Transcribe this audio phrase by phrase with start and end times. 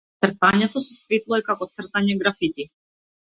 [0.25, 2.67] Цртањето со светло е како цртање графити.